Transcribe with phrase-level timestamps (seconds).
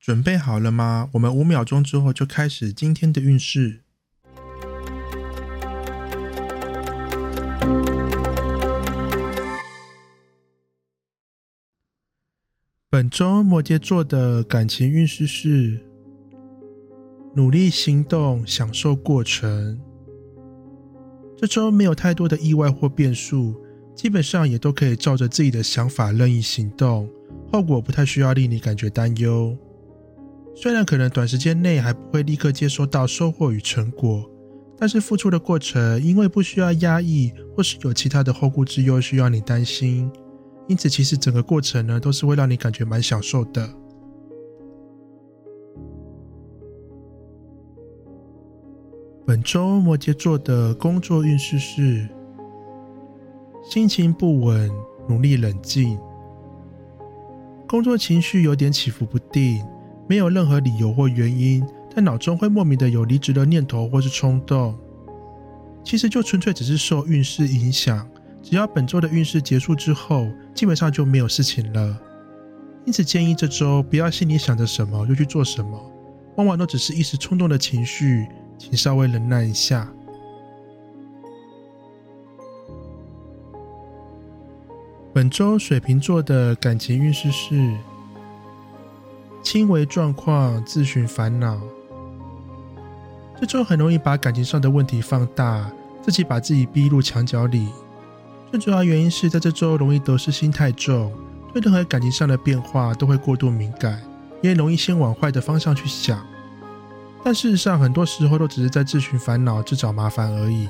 [0.00, 1.10] 准备好了吗？
[1.12, 3.82] 我们五秒钟之后就开始今天的运势。
[12.88, 15.78] 本周摩羯座的感情运势是：
[17.36, 19.78] 努力行动，享受过程。
[21.36, 23.54] 这周没有太多的意外或变数。
[23.94, 27.06] 基本上也都可以照着自己的想法任意行动，
[27.52, 29.54] 后果不太需要令你感觉担忧。
[30.54, 34.28] 虽然可能短时间内还不会立刻接收到收获与成果，
[34.76, 40.10] 但是付出的过程因为不需要压抑，或是有其他的后顾之忧需要你担心，
[40.68, 43.68] 因此其实整个过程呢都是会让你感觉蛮享受的。
[49.26, 52.08] 本周摩羯座的工作运势是。
[53.62, 54.68] 心情不稳，
[55.06, 55.96] 努力冷静。
[57.68, 59.62] 工作情绪有点起伏不定，
[60.10, 64.76] 没有任何理由或原因，但脑中会莫名的有离职的念头或是冲动。
[65.84, 68.04] 其实就纯粹只是受运势影响，
[68.42, 71.96] 只要本周的运势结束之后，基本上就没有事情了。
[72.84, 75.80] 因此建议这周不要心里想着什么就去做什么，
[76.34, 78.26] 往往都只是一时冲动的情绪，
[78.58, 79.88] 请稍微忍耐一下。
[85.14, 87.76] 本周水瓶座的感情运势是
[89.42, 91.58] 轻微状况，自寻烦恼。
[93.40, 95.70] 这周很容易把感情上的问题放大，
[96.02, 97.68] 自己把自己逼入墙角里。
[98.50, 101.12] 最主要原因是在这周容易得失心太重，
[101.52, 104.00] 对任何感情上的变化都会过度敏感，
[104.42, 106.20] 也容易先往坏的方向去想。
[107.24, 110.68] 但事实上，很多时候都只是在自寻烦恼、自找麻烦而已。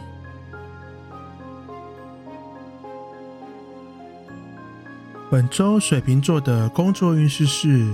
[5.31, 7.89] 本周水瓶座的工作运势是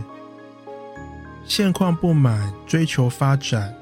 [1.48, 3.74] 现况不满，追求发展。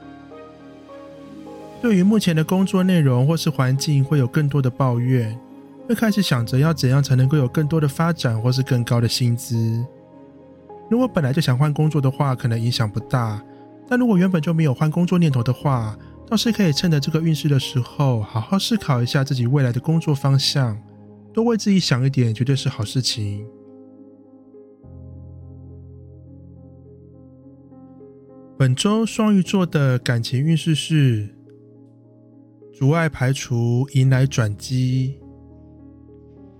[1.80, 5.38] 对于目前的工作内容或是环境，会有更多的抱怨，
[5.88, 9.84] 会开始想着要怎样才能够有更多的发展或是更高的薪资。
[10.90, 13.40] 如果本来就想换工作的话，可能影响不大；
[13.88, 15.96] 但如果原本就没有换工作念头的话，
[16.28, 20.78] 倒是可以趁着这个运势的时候，好好思考一下自己未来的工作方向。
[21.32, 23.46] 多为自己想一点，绝对是好事情。
[28.56, 31.28] 本周双鱼座的感情运势是
[32.72, 35.18] 阻碍排除，迎来转机。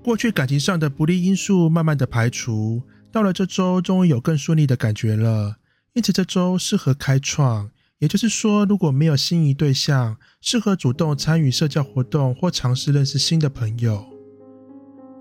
[0.03, 2.83] 过去感情上的不利因素慢慢的排除，
[3.13, 5.55] 到了这周终于有更顺利的感觉了。
[5.93, 14.05] 因此这周适合开创，也就是说，如果没有心仪对象，适合主动参与社交活动或尝试认识新的朋友。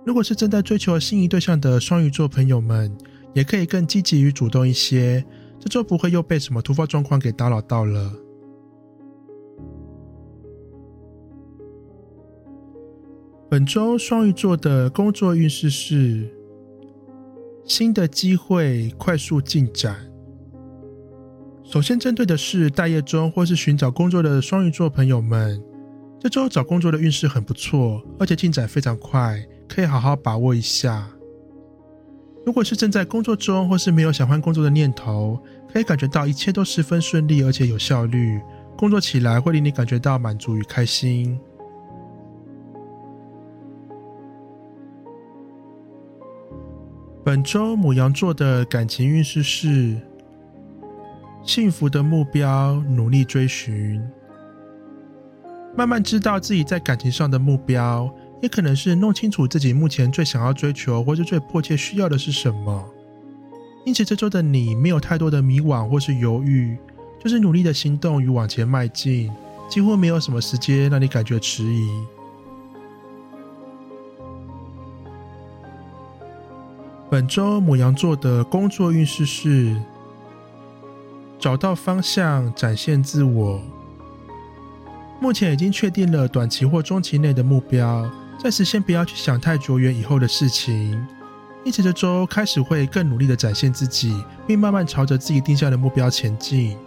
[0.03, 2.91] 如果是正在追求心仪对象的双鱼座朋友们，
[3.35, 5.23] 也可以更积极与主动一些，
[5.63, 8.11] 这周不会又被什么突发状况给打扰到了。
[13.49, 16.29] 本周双鱼座的工作运势是
[17.63, 19.95] 新的机会快速进展。
[21.63, 25.63] 首先针对的是待业中或是寻找工作的双鱼座朋友们，
[26.19, 29.41] 这周找工作的运势很不错，而且进展非常快。
[29.69, 31.09] 可以好好把握一下。
[32.45, 35.39] 如果是正在工作中，或是没有想换工作的念头，
[35.71, 38.41] 可以感觉到一切都十分顺利，而且有效率，
[38.77, 41.39] 工作起来会令你感觉到满足与开心。
[47.23, 49.95] 本周母羊座的感情运势是
[51.43, 54.05] 幸福的目标，努力追寻，
[55.77, 58.13] 慢慢知道自己在感情上的目标。
[58.43, 62.85] 也可能是弄清楚自己目前最想要追求或是最迫切需要的是什么，
[63.85, 66.77] 因此这周的你没有太多的迷惘或是犹豫，
[67.23, 69.31] 就是努力的行动与往前迈进，
[69.69, 71.87] 几乎没有什么时间让你感觉迟疑。
[77.09, 79.73] 本周母羊座的工作运势是
[81.39, 83.61] 找到方向，展现自我。
[85.21, 88.05] 目前已经确定了短期或中期内的目标。
[88.43, 91.07] 暂时先不要去想太久远以后的事情，
[91.63, 96.77] 因此这周开始会更努力的展现自己，并慢慢朝着自己定下的目标前进。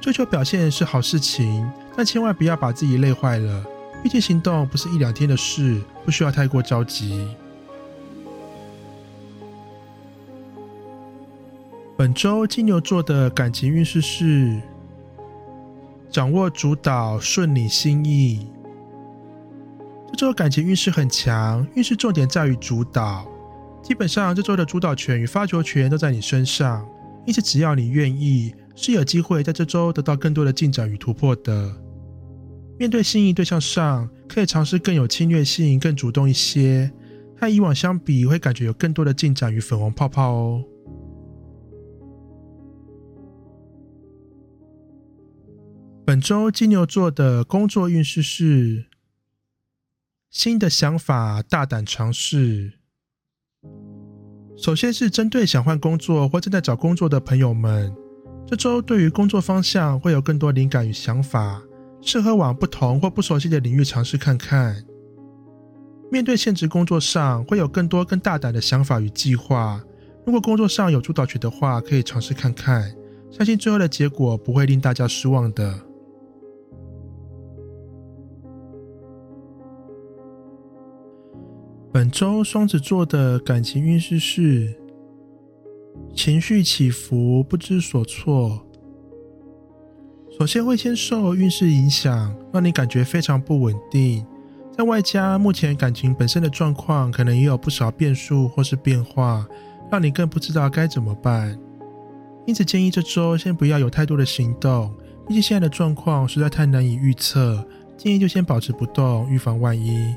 [0.00, 3.62] 追求表现是好事情，但千万不要把自己累坏了。
[4.02, 7.28] 毕竟行动不是一两天的事，不需要太过着急。
[11.94, 14.62] 本周金牛座的感情运势是：
[16.10, 18.48] 掌握主导，顺你心意。
[20.10, 23.26] 这周感情运势很强，运势重点在于主导。
[23.82, 26.86] 基本上这周的主导权与发球权都在你身上，
[27.26, 31.72] 因此只要你愿意，是有机会在这周得到更多的进展与突破的。
[32.78, 36.90] 面对心仪对象上，可以尝试更有侵略性、更主动一些，
[37.36, 40.64] 和以往相比，会感觉有更多的进展与粉红泡泡哦。
[46.04, 48.86] 本周金牛座的工作运势是
[50.30, 52.74] 新的想法，大胆尝试。
[54.58, 57.94] 首先是针对想换工作或正在找工作的朋友们，
[58.46, 61.62] 这周对于工作方向会有更多灵感与想法，
[62.02, 64.84] 适合往不同或不熟悉的领域尝试看看。
[66.10, 69.82] 面对现职工作上，会有更多更大胆的想法与计划。
[70.26, 72.94] 如果工作上有主导权的话，可以尝试看看，
[73.30, 75.87] 相信最后的结果不会令大家失望的。
[81.90, 84.74] 本周双子座的感情运势是
[86.14, 88.62] 情绪起伏不知所措。
[90.38, 94.24] 首先会先受运势影响，让你感觉非常不稳定。
[94.70, 99.48] 在外加目前感情本身的状况，可能也有不少变数或是变化，
[99.90, 101.58] 让你更不知道该怎么办。
[102.46, 104.94] 因此建议这周先不要有太多的行动，
[105.26, 107.66] 毕竟现在的状况实在太难以预测。
[107.96, 110.14] 建议就先保持不动，预防万一。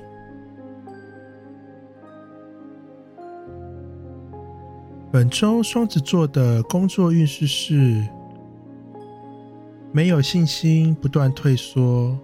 [5.12, 8.08] 本周双子座的工作运势是
[9.92, 12.18] 没有信心，不断退缩，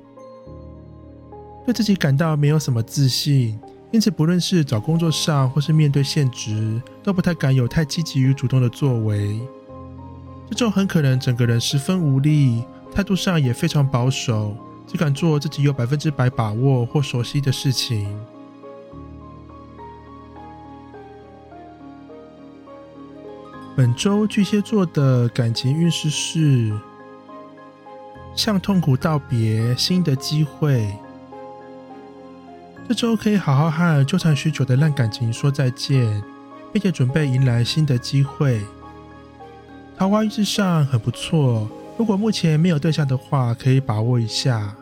[1.66, 3.60] 对自己感到没有什么自信，
[3.92, 9.38] 因此不论是找工作上或是面对现职，都不太敢有太积极与主动的作为。
[10.50, 12.64] 这周很可能整个人十分无力，
[12.96, 14.56] 态度上也非常保守，
[14.88, 18.18] 只敢做自己有百分之百把握或熟悉的事情。
[23.78, 26.74] 本周巨蟹座的感情运势是
[28.36, 30.92] 向痛苦道别，新的机会。
[32.88, 36.24] 这周可以好好和纠缠许久的烂感情说再见，
[36.74, 38.64] 并且准备迎来新的机会。
[39.96, 41.70] 桃花运势上很不错，
[42.00, 44.76] 如果目前没有对象的话，可以把握一下。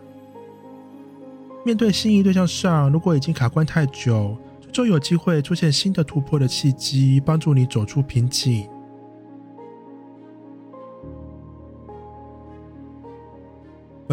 [1.65, 8.69] 面对心仪对象上，如果已经卡关太久，这周有机会出现新的突破的契机，帮助你走出瓶颈。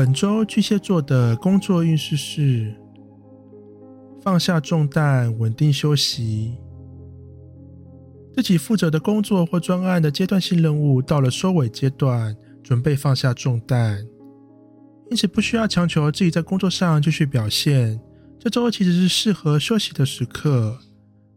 [0.05, 2.75] 本周巨蟹座的工作运势是
[4.21, 6.59] 放下重担，稳定休息。
[8.35, 14.05] 自己负责的工作或专案的阶段性任务到了收尾阶段，准备放下重担，
[15.09, 18.01] 因此不需要强求自己在工作上继续表现。
[18.41, 20.81] 这周其实是适合休息的时刻。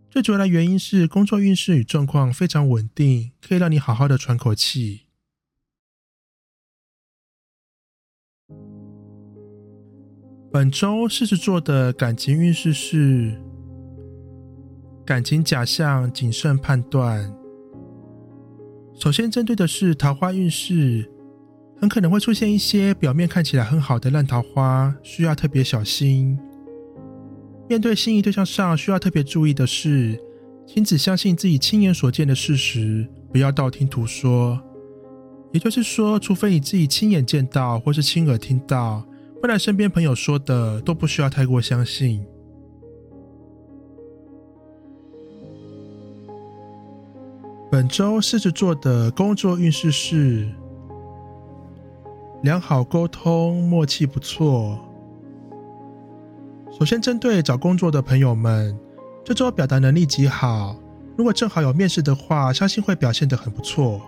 [0.09, 5.04] 最主要的原因是工作运势与状况非常稳定，可以让你好好的喘口气。
[10.55, 13.37] 本周狮子座的感情运势是
[15.05, 17.29] 感情假象，谨慎判断。
[18.97, 21.11] 首先针对的是桃花运势，
[21.77, 26.39] 很可能会出现一些表面看起来很好的烂桃花，需要特别小心。
[27.67, 30.17] 面对心仪对象上，需要特别注意的是，
[30.65, 34.57] 请只相信自己亲眼所见的事实，不要道听途说。
[35.51, 39.05] 也就是说，除非你自己亲眼见到，或是亲耳听到。
[39.45, 42.25] 不然，身边朋友说的都不需要太过相信。
[47.69, 50.49] 本周狮子座的工作运势是
[52.41, 54.79] 良好沟通，默契不错。
[56.71, 58.75] 首先，针对找工作的朋友们，
[59.23, 60.75] 这周表达能力极好，
[61.15, 64.01] 如果正好有面试的话，相信会表现得很不错。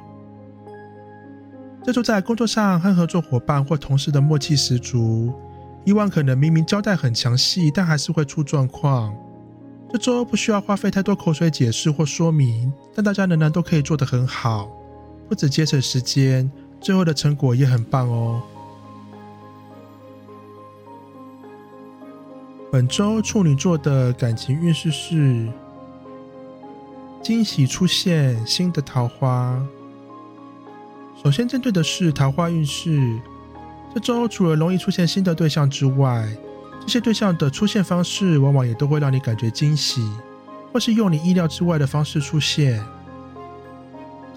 [1.88, 5.34] 这周在工作上和合作伙伴或同事的默契十足。
[5.86, 9.16] 以往可能明明交代很详细，但还是会出状况。
[9.90, 14.70] 这周不需要花费太多口水解释或说明，但大家仍然都可以做得很好，
[15.30, 16.52] 不止节省时间，
[16.82, 18.42] 最后的成果也很棒哦。
[22.70, 25.48] 本周处女座的感情运势是
[27.24, 29.66] 惊喜出现，新的桃花。
[31.24, 33.20] 首先针对的是桃花运势，
[33.94, 36.26] 这周除了容易出现新的对象之外，
[36.80, 40.10] 这些对象的出现方式往往也都会让你感觉惊喜，
[40.72, 42.82] 或是用你意料之外的方式出现。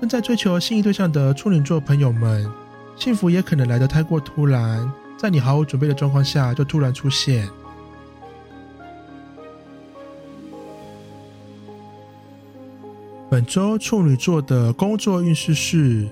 [0.01, 2.51] 正在追求心仪对象的处女座朋友们，
[2.97, 7.49] 幸福也可能来得太过突然，在你毫无准备的状况下就突然出现。
[13.31, 16.09] 本周处女座的工作运势是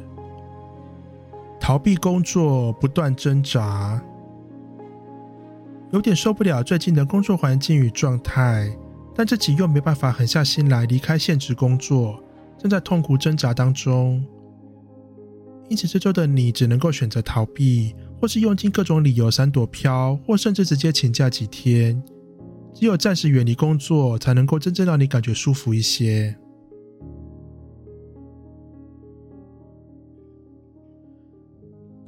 [1.68, 4.02] 逃避工作，不断挣扎。
[5.92, 8.74] 有点受不了最近的工作环境与状态，
[9.14, 12.24] 但自己又没办法狠下心来离开现职工作，
[12.56, 14.24] 正在痛苦挣扎当中。
[15.68, 22.02] 因此，这周的你只能够选择逃避，或是用尽各种理由闪躲飘，或甚至直接请假几天。
[22.72, 26.34] 只有暂时远离工作，才能够真正让你感觉舒服一些。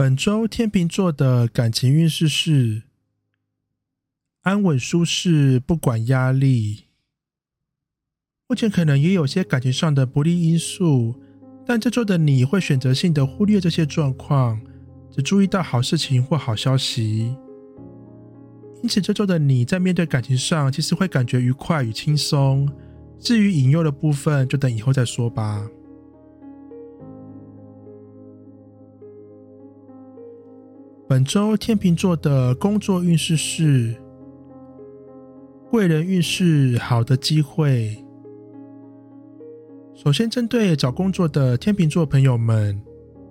[0.01, 2.85] 本周天秤座的感情运势是。
[4.41, 6.85] 安稳舒适，不管压力。
[8.49, 11.17] 目前可能也有些感情上的不利因素，
[11.67, 14.59] 但这周的你会选择性的忽略这些状况，
[15.15, 17.37] 只注意到好事情或好消息。
[18.83, 22.67] 因此，这周的你在面对感情上，其实会感觉愉快与轻松。
[23.19, 25.69] 至于引诱的部分，就等以后再说吧。
[31.11, 33.97] 本周天秤座的工作运势是。
[35.69, 37.97] 贵人运势好的机会。
[39.93, 42.81] 首先，针对找工作的天秤座朋友们，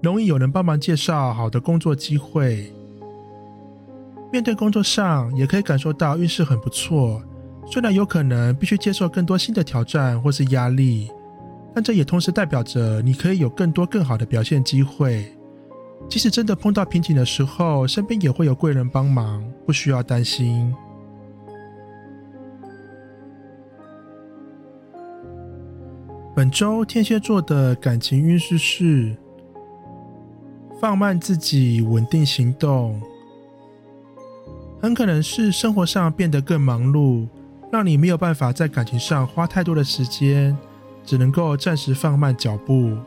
[0.03, 2.69] 容易有人帮忙介绍好的工作机会。
[4.29, 7.23] 面对工作上，也可以感受到运势很不错。
[7.65, 11.09] 虽然有可能必须接受更多新的挑战或是压力，
[11.73, 15.33] 但这也同时代表着你可以有更多更好的表现机会。
[16.09, 20.73] 即使真的碰到瓶颈的时候，身边也会有贵人帮忙，不需要担心。
[26.35, 29.15] 本周天蝎座的感情运势是
[30.81, 32.99] 放慢自己，稳定行动。
[34.81, 37.27] 很可能是生活上变得更忙碌，
[37.71, 40.57] 让你没有办法在感情上花太多的时间，
[41.05, 42.97] 只能够暂时放慢脚步。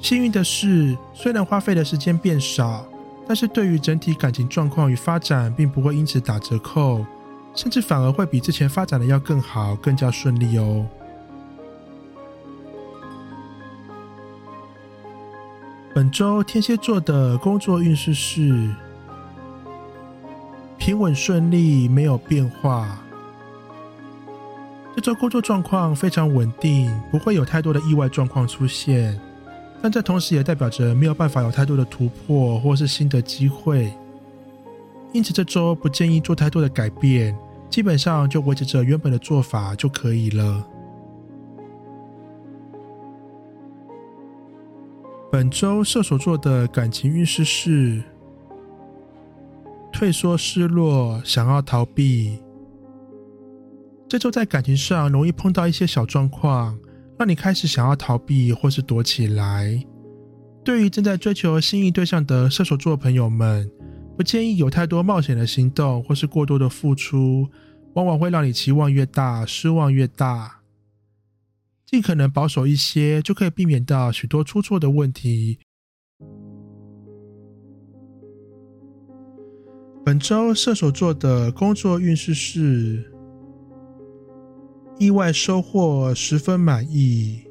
[0.00, 2.86] 幸运的是，虽然花费的时间变少，
[3.26, 7.04] 但是对于整体感情状况与发展，并不会因此打折扣，
[7.54, 10.86] 甚至反而会比之前发展的要更好，更加顺利哦。
[15.94, 18.70] 本周天蝎座的工作运势是
[20.78, 23.00] 平稳顺利，没有变化。
[24.94, 29.20] 这周工作状况非常稳定，不会有太多的意外状况出现。
[29.80, 33.92] 但这同时也代表着没有办法有太多的突破或是新的机会。
[35.12, 37.36] 因此，这周不建议做太多的改变，
[37.70, 40.66] 基本上就维持着原本的做法就可以了。
[45.30, 48.02] 本周射手座的感情运势是
[49.92, 52.38] 退缩、失落，想要逃避。
[54.08, 56.78] 这周在感情上容易碰到一些小状况，
[57.18, 59.84] 让你开始想要逃避或是躲起来。
[60.64, 63.68] 对于正在追求心仪对象的射手座朋友们，
[64.16, 67.48] 不建议有太多冒险的行动或是过多的付出，
[67.94, 70.60] 往往会让你期望越大，失望越大。
[71.86, 75.58] 尽可能保守一些，就可以避免到许多出错的问题。
[80.04, 83.10] 本周射手座的工作运势是
[84.98, 87.44] 意外收获，十分满意。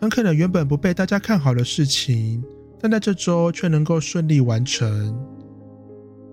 [0.00, 2.44] 很可能原本不被大家看好的事情，
[2.80, 5.18] 但在这周却能够顺利完成。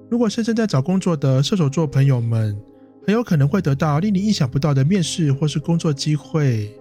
[0.10, 2.56] 如果是正在找工作的射手座朋友们，
[3.08, 6.72] 很有可能会得到令你意想不到的面试或是工作机会。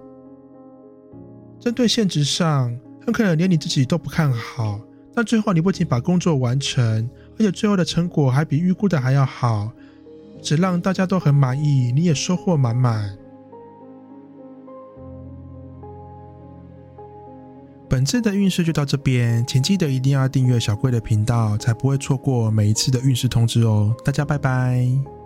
[1.59, 4.79] 针对现职上，很可能连你自己都不看好，
[5.15, 9.73] 但最后你不仅把工作完成，而且最后的成果还比预估的还要好，
[10.43, 13.17] 只让大家都很满意，你也收获满满。
[17.89, 23.95] 本次的运势就到这边，请记得一定要订阅小贵的频道，才不会错过每一次的运势通知哦。
[24.05, 25.20] 大家拜拜。